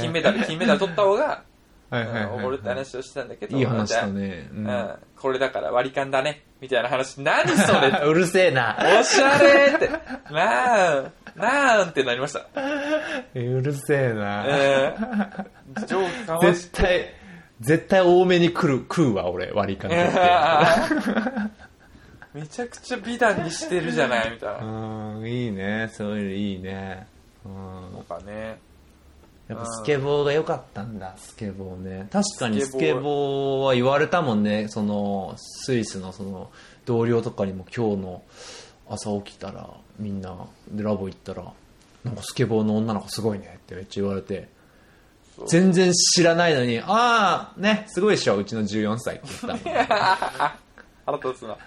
[0.01, 1.43] 金メダル、金メダル取った方が、
[1.91, 4.49] はいはいおごるって話をしてたんだけど、いい話だね。
[4.51, 7.21] ううんん、これだから割り勘だね、みたいな話。
[7.21, 8.79] 何それ うるせえな。
[8.99, 12.47] おしゃれって、なーん、なーんってなりました。
[13.35, 14.45] うるせえな。
[14.47, 17.15] えー、ジョークかまし絶対、
[17.61, 21.62] 絶対多めに来る、食うわ、俺、割り勘取って。
[22.33, 24.65] めちゃくちゃ美談にしてるじゃないみたいな。
[24.65, 25.91] うん、いいね。
[25.93, 27.07] そういうのいいね。
[27.45, 28.15] うんと。
[28.15, 28.59] かね。
[29.53, 32.09] やっぱスケボーが良かったんだ、スケボーね。
[32.11, 36.51] 確かにススケボーは言われたもんね、その、スイスのその、
[36.87, 38.23] 同僚とかにも今日の
[38.88, 40.35] 朝起きたら、みんな、
[40.71, 41.53] で、ラボ行ったら、
[42.03, 44.49] なんかスケボーの女の子すごいねってめっちゃ言われて、
[45.47, 50.51] 全然知らないのに、ああ、ね、すごいでしょ、うちの14歳って言ったの。
[51.19, 51.59] 腹立つな。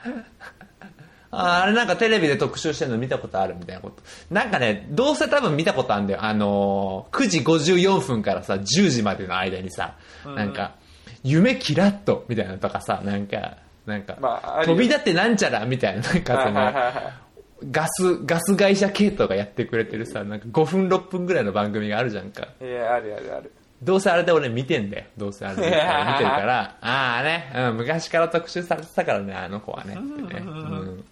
[1.31, 4.01] あーあれなんかテレビで特集してるの見たことあるみたいなこと。
[4.29, 6.23] なんかね、どうせ多分見たことあるんだよ。
[6.23, 10.75] あのー、9時54分からさ、10時までの間にさ、なんか、
[11.23, 17.25] 夢キラッとみたいなのとかさ、なんか、なんか、まあ飛び立ってなんちゃらみたいな、なんかその、はいはいはいはい。
[17.71, 22.47] ガス、ガス会社系統がやってくれてるさ、なんか5分6分ぐらいの番組があるじゃんか。
[22.61, 23.51] いや、あるあるある。
[23.81, 25.05] どうせあれで俺見てんだよ。
[25.17, 29.95] どうせあれで見てるから、 ああね、うん、昔から特集されてたからね、あの子はね。
[29.95, 30.01] ねう
[30.41, 31.05] ん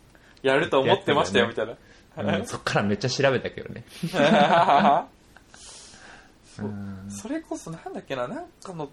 [0.43, 1.71] やると思ってましたよ、みたいな。
[1.71, 1.77] うん
[2.45, 3.84] そっからめっちゃ調べたけどね。
[6.56, 6.71] そう
[7.10, 8.91] それこそなんだっけな、なんかの、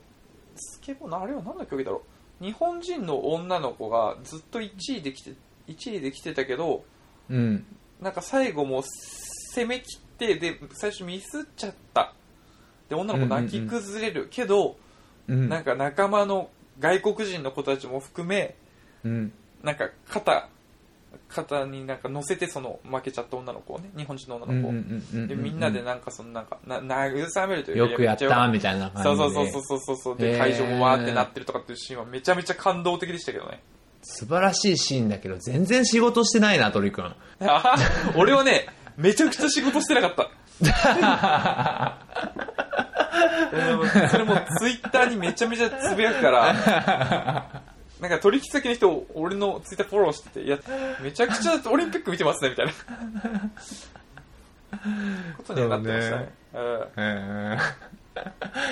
[0.56, 2.02] スケボーのあれはなんだっけだろ
[2.40, 2.44] う。
[2.44, 5.34] 日本人の女の子がずっと1位できて、
[5.68, 6.84] 1位できてたけど、
[7.28, 7.66] うん。
[8.00, 8.82] なんか最後もう
[9.54, 12.14] 攻め切って、で、最初ミスっちゃった。
[12.88, 14.28] で、女の子泣き崩れる。
[14.30, 14.78] けど、
[15.28, 15.50] うん。
[15.50, 18.56] なんか仲間の外国人の子たちも含め、
[19.04, 19.32] うん。
[19.62, 20.48] なんか肩、
[21.28, 25.26] 肩になんか乗せてその負けちゃった女の子をね、日本人の女の子を。
[25.26, 29.16] で、みんなでなんかそのなんか、な、慰めるというかよくやったみたいな感じで。
[29.16, 30.16] そうそうそうそうそうそう。
[30.16, 33.62] で、会場もわーってなってるとかっていうシーンはめちゃめちゃ感動的でしたけどね。
[34.02, 37.14] 素晴らしいシーンだけど、全然仕事してないな、鳥くん。
[38.16, 40.30] 俺はね、めちゃくちゃ仕事してなかった。
[44.10, 47.62] それもツイッターにめちゃめちゃつぶやくから、
[48.00, 50.58] なんか取引先の人、俺のツイッターフォローしてて、いや、
[51.02, 52.72] めちゃくちゃオリンピック見てますね、みたいな。
[55.36, 56.32] ことにはなってましたね。
[56.54, 56.62] うん
[56.96, 57.58] うん。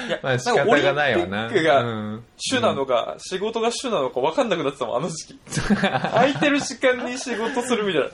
[0.08, 1.46] いや、まあ仕方がないわな。
[1.46, 5.38] オリンピックがうん主なのか、仕事が主なのか分かんなくなってたもん、あの時期。
[5.76, 8.08] 空いてる時間に仕事するみたいな。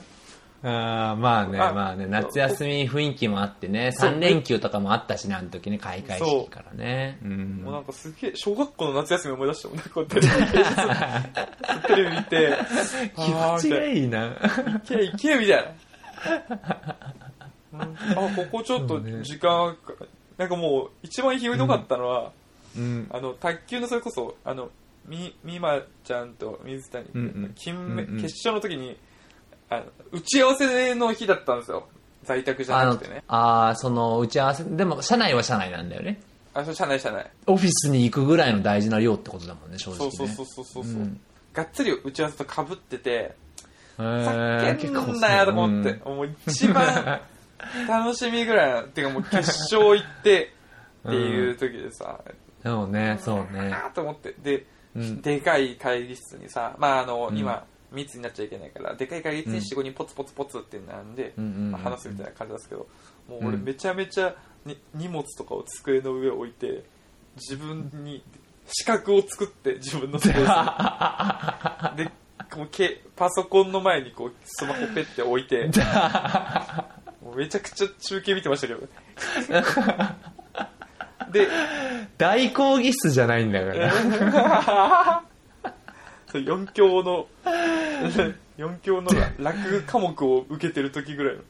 [0.67, 7.19] あーまあね、あまあね、夏休み雰囲気もあってね、そう3連休とかもあったしね、あの時ね、開会式からね。
[7.23, 9.77] うんもうなんかすげえ、小学校の夏休み思い出したもん。
[9.77, 10.41] なんかこうテレビ、平
[11.77, 12.57] 日テレビ見て、
[13.15, 13.99] 気持ちがい。
[13.99, 14.29] いいな。
[14.29, 16.95] 行け行けみたいな。
[17.73, 19.77] うんあ、ここちょっと時間、
[20.37, 22.31] なんかもう一番ひどかったのは、
[22.75, 23.07] うん。
[23.11, 24.71] あの、卓球のそれこそ、あの、
[25.05, 28.97] み、みまちゃんと水谷、うんうん金決勝の時に、
[29.69, 31.87] あの、打ち合わせの日だったんですよ。
[32.23, 36.19] 在宅じゃなくてね。、あーその打ち合わせ、でも、社内は社内なんだよね。
[36.53, 37.29] あ、それ社内社内。
[37.47, 40.11] オフィスに行くぐらいの大事な量ってことだもんね、正直ね。
[40.11, 40.93] そうそうそうそうそう。
[40.93, 41.19] ううん
[41.53, 43.35] がっつり打ち合わせと被ってて、へ
[43.95, 47.21] ふーざけんなよと思って、もう一番
[47.87, 50.51] 楽しみぐらいな、てかもう決勝行って
[51.07, 52.19] っていう時でさ、
[52.61, 53.71] そうね、そうね。
[53.73, 57.63] あーと思って、で、うんでかい会議室にさ、まああの、うん今、
[57.95, 62.87] 密になっちゃいけないから、でかい会議室に4、5人ポツポツポツってなんで、まあ、話すみたいな感じなんですけど、
[63.27, 63.63] もう俺うん。
[63.63, 66.83] めちゃめちゃに荷物とかを机の上置いて、
[67.35, 68.23] 自分に
[68.67, 72.05] 資格を作って自分のスペースに。
[72.05, 72.11] で、
[72.51, 75.69] こうけパソコンの前にこうスマホペって置いて、
[77.21, 78.81] もうめちゃくちゃ中継見てましたけど。
[78.81, 78.87] ね。
[81.31, 81.47] で、
[82.17, 85.23] 大講義室じゃないんだから。
[86.31, 87.27] そう4教の、
[88.57, 91.41] 4教の落語科目を受けてる時ぐらいの。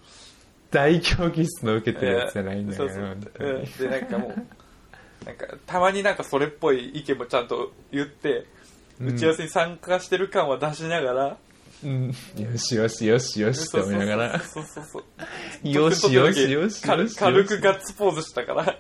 [0.72, 2.90] 大講義室の受けてるやつじゃないんだから。
[2.90, 8.46] そうそう本当にうんで、なんかもう、なんか、たまになんかそれっぽい意見もちゃんと言って、
[9.00, 11.38] 打ち合わせに参加してる感は出しながら、
[11.84, 12.08] うん。
[12.08, 14.40] よしよしよしよしって思いながら。
[14.40, 15.70] そうそうそう。
[15.70, 17.16] よしよしよし軽よし。
[17.16, 18.78] 軽くガッツポーズしたから、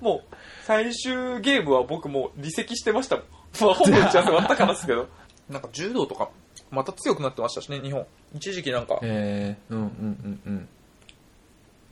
[0.00, 3.24] もう、最終ゲームは僕もう離席してましたもん。
[3.60, 5.08] まあ、ほぼ打ち合わせ終わったからですけど。
[5.48, 6.30] なんか柔道とか、
[6.70, 8.06] また強くなってましたしね、日本。
[8.34, 10.68] 一時期なんか、えー、うんうんうんうん。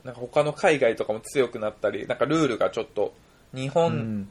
[0.03, 3.13] なんか他の海外とかも強くなったり、なんかルールがちょっと、
[3.53, 4.29] 日う本ん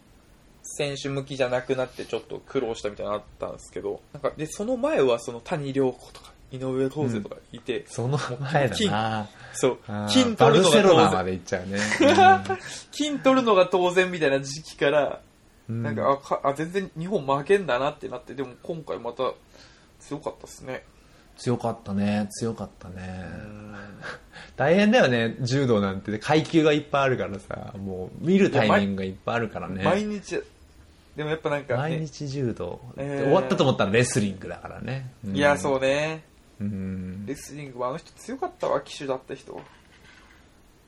[0.63, 12.59] 選手向きじゃなくなってちょっと苦労したみたいなのあったんですけど、なんか、で、その前はその谷亮子とか、井上康生とかいて、その前だなそう金バル取るのがセロナま当然、で行っちゃうね。
[12.91, 15.30] 金取るのが当然みたいな時期から、うん
[15.71, 19.33] なんか、あかあ、全然日本負けんだなってなって、でも今回また
[20.01, 20.85] 強かったですね。
[21.37, 23.27] 強かったね、強かったね。
[23.45, 23.77] うん
[24.57, 26.19] 大変だよね、柔道なんて。
[26.19, 29.83] 階級がいっぱいあるからさ、もう見るタイミングがいっぱいあるからね。
[29.85, 30.43] 毎日、
[31.17, 35.13] でもやっぱなんか、毎ね、日柔道、えー終わったと思ったらレスリングだからね。
[35.25, 36.25] うんいや、そうね。
[36.61, 37.27] うん。
[37.27, 39.61] レスリングはあの人強かったわ、騎手だった人。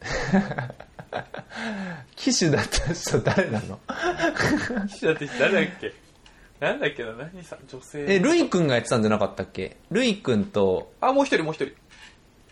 [2.16, 3.78] 騎手だった人誰なの？
[4.88, 5.94] 騎手だった人誰だっけ？
[6.60, 8.04] なんだっけな、何さ、女性。
[8.08, 9.76] え、ルイ君がやってたんじゃなかったっけ？
[9.90, 11.74] ルイ君と、あ、もう一人、もう一人。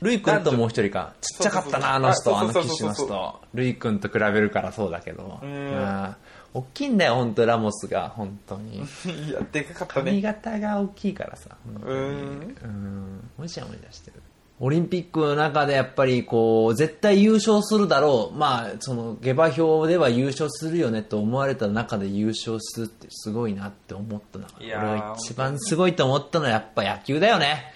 [0.03, 1.15] ルイ君ともう一人か。
[1.21, 3.41] ちっちゃかったな、あの人、あの騎士の人。
[3.55, 5.39] ルイ君と比べるからそうだけど。
[5.43, 6.17] うん
[6.53, 8.79] 大きいんだよ、本当ラモスが、本当に。
[9.29, 10.21] いや、でかかった髪ね。
[10.23, 11.51] 型が大きいからさ。
[11.85, 13.31] うんうん。
[13.39, 14.21] もじゃもじゃしてる。
[14.63, 18.37] オリンピックの中でやっぱりこう、絶対優勝するだろう。
[18.37, 24.49] まあ、その、下馬評では優勝するよねと思われた中で優勝するってすごいなって思ったな。
[24.61, 27.73] いやー俺が一番すごいと思ったのはやっぱ野球だよね。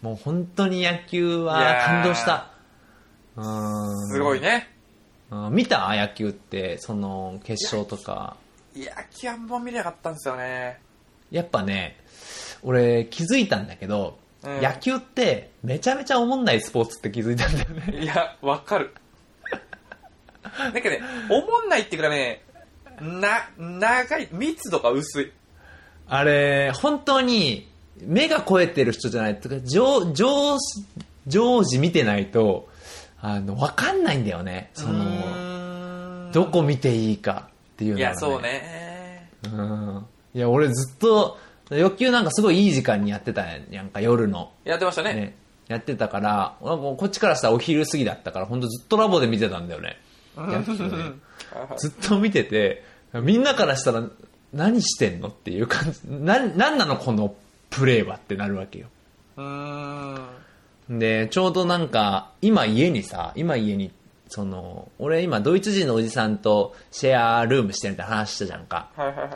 [0.00, 2.52] もう本当に野球は感動した。
[3.36, 4.70] うんすごいね。
[5.30, 8.36] うん見た野球って、その、決勝とか。
[8.74, 10.80] いや、キャンボン見れなかったんですよね。
[11.30, 11.98] やっぱね、
[12.62, 18.04] 俺気づいたんだけど、うん野球ってめちゃめちゃ思んないスポーツって気づいたんだよね。
[18.04, 18.94] いや、わかる。
[20.58, 22.42] なんかね、思んないっていうかね、
[23.00, 25.32] な、長い、密度が薄い。
[26.06, 27.68] あれ、本当に
[28.00, 30.58] 目が超えてる人じゃないとか、常、常、
[31.26, 32.68] 常時見てないと、
[33.20, 34.70] あの、わかんないんだよね。
[34.74, 35.04] その、
[36.26, 38.42] のどこ見ていいかっていうのが、いや、そう。
[38.42, 39.30] ね。
[39.44, 40.06] うん。
[40.34, 41.38] いや、俺ずっと、
[41.70, 44.52] 野球なんかすごいいい時間にやってたやんか、夜の。
[44.64, 45.14] やってましたね。
[45.14, 45.36] ね、
[45.68, 49.98] やってたから、なんかこっちからしたらお昼過ぎだったから、本当ずっとラボで見てたんだよね。
[50.36, 50.62] ね
[51.76, 54.04] ずっと見てて、みんなからしたら
[54.52, 57.34] 何してんのっていう感じ、な、なんなのこの
[57.70, 58.88] プレーはってなるわけよ。
[59.36, 60.18] うー
[60.90, 60.98] ん。
[60.98, 63.90] で、ちょうどなんか、今家にさ、今家に、
[64.28, 68.90] その、俺今ドイツ人のおじさんとシェアルームしてるみたいな話したじゃんか。
[68.96, 69.28] はいはいはい。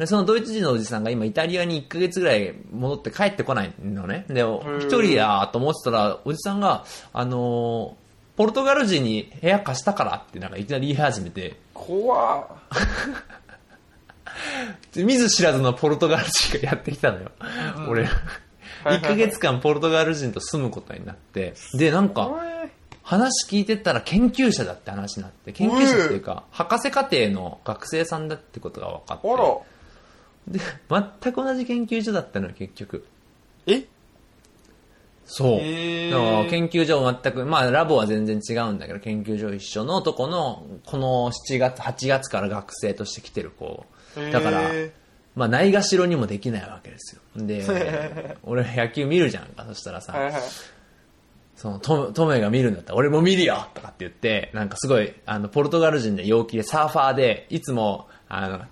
[0.00, 4.24] で、そのドイツ人のおじさんが今イタリアに1ヶ月ぐらい戻って帰ってこないのね。
[4.28, 4.40] で、
[4.80, 8.00] 一人やと思ってたら、おじさんが、あのー
[8.36, 12.48] ポルトガル人に部屋貸したからってなんかいきなり言い始めて、怖
[14.96, 17.30] 見ず知らずのポルトガル人がやってきたのよ。
[17.86, 18.08] 俺、
[18.84, 22.30] 1ヶ月間ポルトガル人と住むことになって、で、なんか、
[23.02, 29.26] 話聞いてたら研究者だって話になって、研究者っていうか、博士課程の学生さんだってことが分かって。
[30.48, 33.06] で、全く同じ研究所だったのよ、結局。
[33.66, 33.84] え？
[35.26, 35.60] そう。
[35.60, 43.86] 研究所は全く、まあラボは全然違うんだけど、研究所一緒のとこの、この7月、8月から学生として来てる子。
[44.32, 44.92] だからへ、
[45.36, 47.46] まあないがしろにもできないわけですよ。
[47.46, 47.64] で、
[48.42, 50.42] 俺野球見るじゃんか、そしたらさ、ーはいはい。
[51.54, 58.62] その、トトメが見るんだったら俺も見るよとかって言って、なんかすごい、あの、ポルトガル人で陽気でサーファーで、いつも、あの、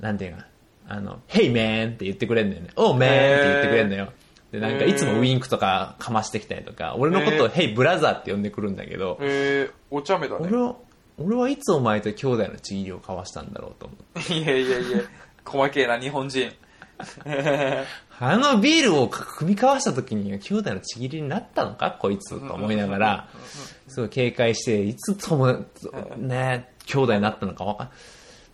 [0.00, 0.47] なんていうかな、
[0.88, 2.70] あの、Hey man って言ってくれんだよね。
[2.76, 4.12] Oh man って言ってくれんだよ。
[4.50, 10.56] で、なんかいつもウィンクとかかましてきたりとか、俺のことを Hey brother って呼んでくるんだけど、えー、お茶目だね俺。
[10.56, 10.76] は、
[11.18, 14.34] 俺はいつお前と兄弟のちぎりを交わしたんだろうと思って。
[14.34, 15.00] いやいやいや、
[15.44, 16.52] 細けえな、日本人。
[18.20, 23.28] あのビールを組み交わした時に兄弟のちぎりになったのかこいつと思いながら、
[23.86, 25.64] すごい警戒して、いつとも、
[26.16, 27.90] ね、兄弟になったのかわかん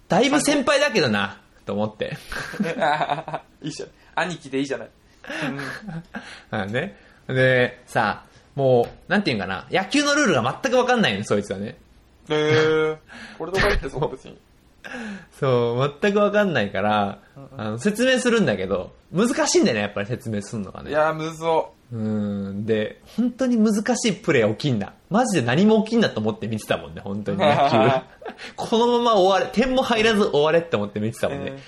[0.09, 2.17] だいぶ先輩だけどな、と思って。
[3.63, 3.89] いいじゃん。
[4.15, 4.89] 兄貴でいいじゃない。
[6.51, 6.97] あね。
[7.27, 8.25] で、さ、
[8.55, 11.77] もう、なんていうんかな、野球のルールが全くわかんないの、そいつはね。
[12.29, 12.97] えー、
[13.39, 14.39] ポルトガルってそう別に。
[15.39, 17.19] そう、全くわかんないから、
[17.57, 20.91] あの説明するんだけど、難しいんだよね、やっぱり説明するのがね。
[20.91, 21.73] いやー、むずお。
[21.93, 22.67] うーん。
[22.67, 24.93] で、本当に難しいプレー起きんな。
[25.11, 27.77] マジで何も起きんなと思って見てたもんね、本当に野球。
[28.57, 31.59] このまま終われ、点も入らず終われって思って見てたもんね。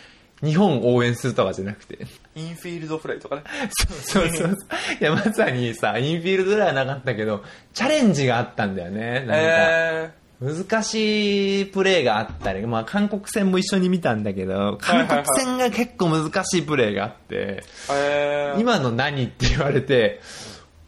[0.42, 1.98] 日本応援するとかじゃなくて。
[2.34, 3.42] インフィールドフライとかね。
[3.70, 4.56] そうそうそう。
[5.00, 9.20] いや、まさにさ、インフィールドではなかったけど、チャレンジがあったんだよね。
[9.20, 20.20] なんか、え難しいプレーがあったり、まあ韓国戦も一緒に見たんだけど、韓国戦が結構難しいプレーがあって、ー、えー、今の何って言われて、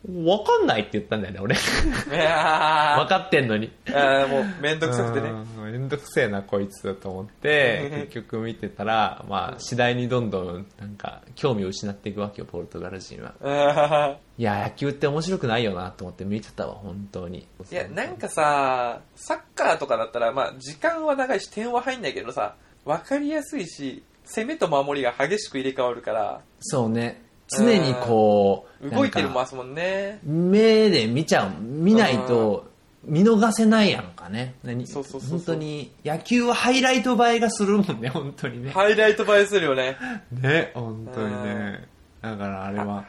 [0.08, 1.54] わかんないって言ったんだよね、俺。
[1.54, 3.70] 分かってんのに。
[3.84, 5.28] ー、えー、もうめんどくさくてね。
[5.28, 13.34] うんめんどくせえな、こいつと思って、結局見てたら、まあ、次第にどんどん、なんか、興味を失っていくわけよ、ポルトガル人は。
[13.42, 17.46] あいや、野球って面白くないよな、と思って見てたわ、本当に。
[17.62, 27.27] ーいや、なんかさ、サッカーとかだったら、まあ、時間は長いし、点は入んないけどさ、わかりやすいし、攻めと守りが激しく入れ替わるから、そうね。
[27.48, 30.20] 常にこう、動いてるますもんね。
[30.22, 31.62] 目で見ちゃう。
[31.62, 32.68] 見ないと、
[33.04, 34.54] 見逃せないやんかね。
[34.62, 34.86] 何？
[34.86, 38.70] そうそうそうそう本当に、野球はハイライト映えがするもんね、本当にね。
[38.70, 39.96] ハイライト映えするよね。
[40.30, 41.88] ね、本当にね。
[42.20, 43.06] だからあれは、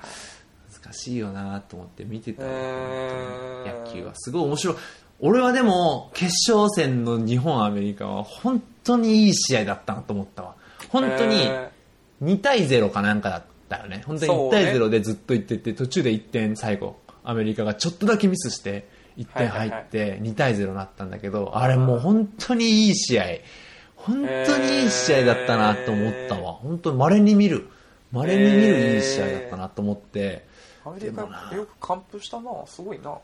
[0.82, 2.50] 難しいよなと思って見てた野
[3.92, 4.76] 球はすごい面白い。
[5.20, 10.56] 俺はでも、決勝戦の日本、アメリカは本当にいい試合だったなと思ったわ。
[10.88, 11.70] 本当にえ
[12.24, 14.04] 2対0かなんかだったよね。
[14.06, 23.26] 本当に1そうね対0でずっといってて、途中で1点最後アメリカがちょっとだけミスして1点入って2対0になったんだけど、あれもう本当にいい試合。
[23.96, 26.54] 本当にいい試合だったなと思ったわ。
[26.54, 27.68] 本当に稀に見る。
[28.12, 30.48] 稀に見るいい試合だったなと思って。
[30.86, 31.22] アメリカ
[31.56, 33.18] よく完封したなすごいな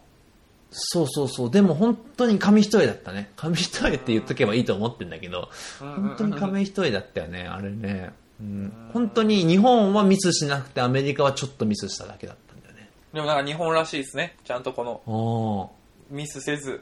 [0.70, 1.52] そうそうそう。
[1.52, 3.32] でも本当に紙一重だったね。
[3.38, 8.12] 紙一重って言っとけばいいと思ってんだけど、本当に紙一重だったよね、あれね。
[8.42, 12.90] うん、本当に日本はミスしなくてアメリカはちょっとミスしただけだったんだよね。
[13.14, 15.72] でもなんか日本らしいですねちゃんとこの
[16.10, 16.82] ミスせず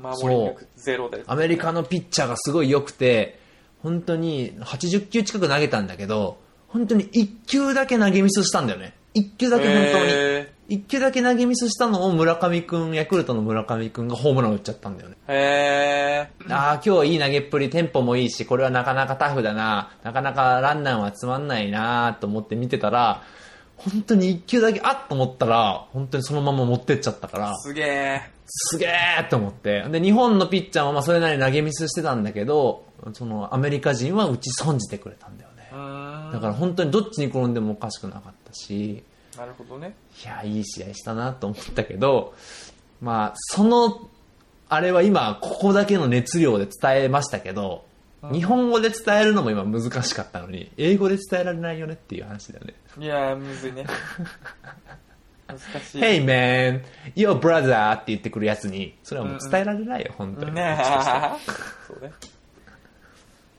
[0.00, 3.38] 守り抜くゼロでアメリカのピッチャーがすごい良くて、
[3.82, 6.38] 本当に80球近く投げたんだけど、
[6.68, 8.94] 本当に1球だけ投げミスしたんだよね。
[9.14, 10.04] 1球だけ本当に。
[10.08, 15.16] へ1球だけ投げミスしたのを村上くん、ヤクルトの村上くんがホームラン打っちゃったんだよね。
[15.28, 15.32] ー。
[15.32, 23.22] へああ、今日いい投げっぷり、テンポもいいし、これはなかなかタフだな、なかなかランナーはつまんないなと思って見てたら、
[23.76, 27.52] 本当に1球だけ、あっと思ったら、本当にそのまま持ってっちゃったから。
[27.52, 29.82] ー、すげえすげーと思って。
[29.88, 35.68] で、日本のピッチャーもまあそれなりに投げミスしてたんだけど、そのアメリカ人は打ち損じてくれたんだよね。
[36.32, 39.04] だから本当にどっちに転んでもおかしくなかったし、
[39.36, 39.94] なるほどね。
[40.24, 42.34] いや、いい試合したなと思ったけど、
[43.00, 44.08] まあ、その、
[44.68, 47.84] あれは今、ここだけの熱量で伝えましたけど、
[48.32, 52.74] 日本語で伝えるのも今難しかったのに、英語で伝えられないよねっていう話だよね。
[52.98, 53.86] いやーむずいね。
[55.46, 56.02] 難しい。
[56.02, 56.82] Hey man,
[57.14, 60.54] your brother って言ってくるやつに、それはもう伝えられないよ、本当に。
[60.54, 61.10] ねこっちとして。
[61.10, 61.38] は
[61.86, 62.12] そうね。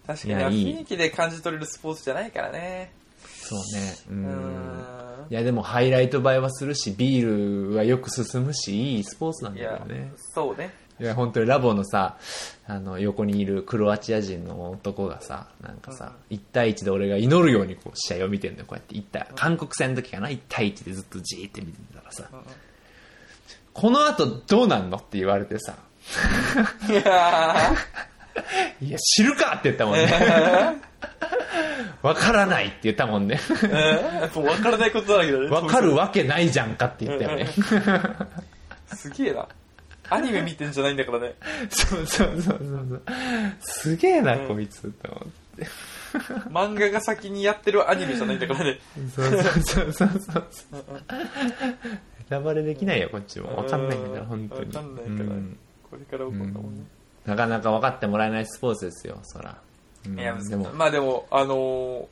[0.05, 2.91] 確かに雰囲気で感じ取れるスポーツじゃないからね。
[3.25, 3.95] そうね。
[4.09, 4.13] う。
[4.13, 4.96] うんーん
[5.29, 10.11] いや、でもハイライト映えはするし、ビールはよく進むし、いいスポーツなんだよね。
[10.33, 10.71] そうね。
[10.99, 12.17] いや、本当にラボのさ、
[12.65, 22.29] あの、横にいるクロアチア人の男がさ、なんかさ、1対1で俺が祈るようにこう試合を見てんのよ、こうやって1対、韓国戦の時かな、1対1でずっとじーって見てたらさ、
[23.73, 25.75] この後どうなんのって言われてさ、
[26.89, 27.75] いや
[28.81, 30.07] いや、知るかって言ったもんね。
[32.01, 33.39] わからないって言ったもんね。
[33.39, 37.47] ーもう分からないことだらけだね わかるわけないじゃんかって言ったよね。
[38.93, 39.47] すげえな
[40.09, 41.35] アニメ見てんじゃないんだからね
[41.69, 43.01] そうそうそうそうそう。
[43.59, 45.67] すげえな、こいつって思って。
[46.49, 48.79] 漫画が先にやってるアニメじゃないんだからね
[49.13, 50.45] そうそうそうそうそう。
[51.19, 53.57] ネタバレできないよ、こっちも。
[53.57, 54.67] わかんないんだから、本当に。
[54.67, 55.57] わかんないからうん
[55.89, 56.83] これから起こるんだもんね
[57.25, 59.57] なかなか分かってもらえないスポーツですよ、そら。
[60.07, 62.05] うんいやでも、まあでもあのー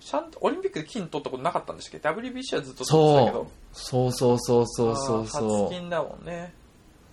[0.00, 5.74] ちゃんとオリンピックで金取ったことなかったんですけど WBC はずっと取ってたけどそうそうそうそうそうそう初。
[5.74, 6.52] 金だもんね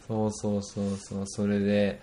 [0.08, 1.24] そうそうそうそう。
[1.28, 2.00] それで、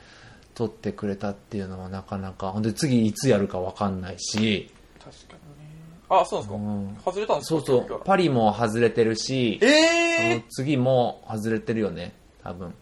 [0.54, 2.52] 取ってくれたっていうのはなかなか。
[2.52, 4.70] ほんで、次いつやるか分かんないし。
[5.02, 5.74] 確かにね
[6.10, 8.02] あそうなんですか、うん外れたんですかそうそう。
[8.04, 12.74] パリも外れてるし、そえの次も外れてるよね、多分。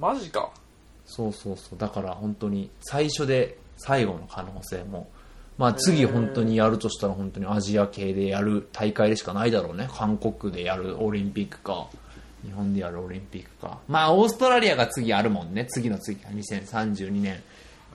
[0.00, 0.50] マジか
[1.06, 1.78] そうそうそう。
[1.78, 5.08] だから本当に最初で最後の可能性も。
[5.56, 9.88] まあ次本当にやるとしたら本当にアジア系でやる大会でしかないだろうね。
[9.92, 11.88] 韓国でやるオリンピックか、
[12.44, 13.80] 日本でやるオリンピックか。
[13.88, 15.66] まあオーストラリアが次あるもんね。
[15.66, 17.42] 次の次が2032年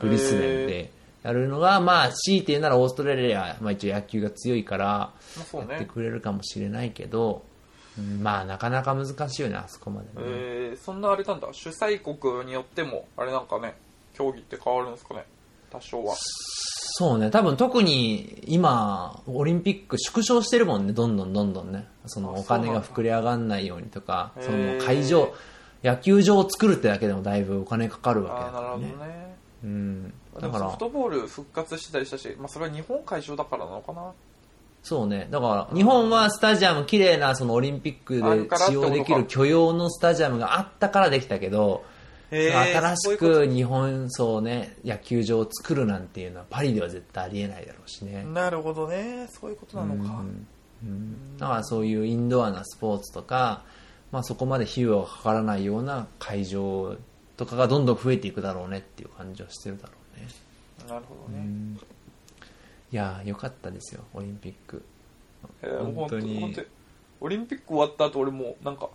[0.01, 0.91] ブリスベンで
[1.23, 5.13] やるのが、まあ強いて言うならオーストラリア、まあ一応野球が強いから
[5.53, 7.43] やってねくれるかもしれないけど、
[7.97, 10.13] うんまあなかなか難しいよね、あそこまでね。
[10.17, 13.75] えー、そんなあれなんだ主催国によってもあれなんかね
[14.13, 15.25] 競技って変わるんですかね
[15.73, 16.15] 多少は
[16.95, 21.87] そうね、多分特に今、オリンピック縮小してるもんね、どんどんどんどんね。
[22.05, 25.33] そのあお金が膨れ上がんないようにとか、その会場、
[25.83, 29.15] 野球場を作るってだけでもだいぶお金かかるわけああなるほどだからね。
[29.15, 30.03] ねうん。
[30.03, 34.11] でだからもソフ、トボール復活してたりしたし、まあ、それは日本会場だからなのかな
[34.83, 35.27] そうね。
[35.31, 41.85] だから、日本はスタジアム、綺麗なそのオリンピックで使用できる許容のスタジアムがあったからできたけど、
[42.33, 48.25] 新しく日本そうね、野球場を作るなんていうのはパリでは絶対ありえないだろうしね。
[48.33, 49.27] なるほどね。
[49.29, 50.47] そういうことなのか、うん
[50.83, 51.37] うん。
[51.37, 53.63] だからそういうインドアなスポーツとか、
[54.11, 56.95] まあ、そこまで費用がかからないような会場
[57.37, 60.27] とかがどんどん増えていくだろうねっていう感じはしてるだろうね。
[60.87, 61.77] なるほどね、
[62.91, 64.83] いやーよかったですよ、オリンピック。
[65.61, 66.55] えー本当に。
[67.21, 68.91] オリンピック終わった後俺もうなんかんん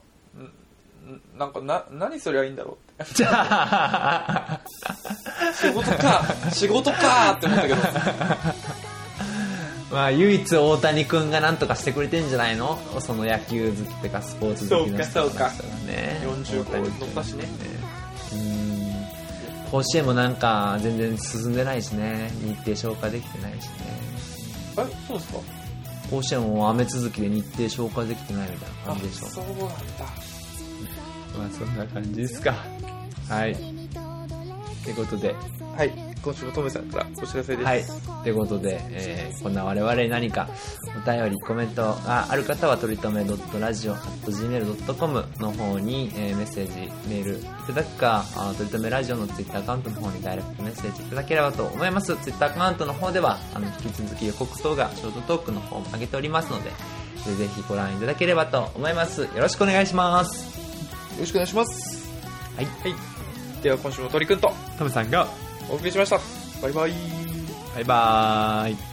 [1.39, 3.15] なんかな何すりゃいいんだろうって。
[3.15, 4.61] じゃあ、
[5.55, 7.77] 仕事か仕事かって思ったけど。
[9.91, 12.79] まあ唯一大谷君がなんとかしてくれてんじゃないの？
[13.01, 15.45] その野球好きってかスポーツ好きの人そうかか。
[15.45, 16.21] らしたらね。
[16.25, 17.45] 40号大谷君乗ったしね。
[18.33, 19.71] うん。
[19.71, 22.31] 甲子園もなんか全然進んでないしね。
[22.43, 23.71] 日程消化できてないしね。
[24.79, 25.39] えそうですか？
[26.11, 29.27] 甲子園を雨続きで日程消化できてないみたいな感じでしょ。
[29.27, 29.65] あそうなんだ。
[31.39, 32.55] まあそんな感じですか
[33.28, 33.57] はいっ
[34.84, 35.34] てことで
[35.76, 35.93] はい。
[36.24, 37.64] 今週もトメさんからお知らせです。
[37.64, 37.84] はい。
[38.24, 40.49] ということで、えーこんな我々に何か
[41.07, 46.72] お便り、コメントがある方は、とりとめ .radio.gmail.com の方に、えーメッセージ、
[47.09, 52.16] メールいただくか、あとりとめラジオのツイッターアカウントの方にダイレクトメッセージいただければと思います。
[52.16, 56.70] ツイッターアカウントの方では、あの、引き続き予告動画、ショートトークの方も上げておりますので、
[57.24, 59.22] ぜぜひご覧いただければと思います。
[59.22, 60.68] よろしくお願いします。
[61.19, 62.09] よろしくお願いします。
[62.57, 62.64] はい。
[62.64, 63.62] はい。
[63.62, 65.29] では今週も鳥くんとトムさんが、
[65.69, 66.21] お送りしました。
[66.62, 66.93] バイバイ。
[67.75, 68.88] バイバーイ。